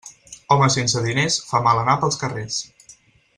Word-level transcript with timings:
Home 0.53 0.69
sense 0.75 1.03
diners 1.07 1.37
fa 1.51 1.61
mal 1.67 1.83
anar 1.83 1.97
pels 2.05 2.19
carrers. 2.23 2.59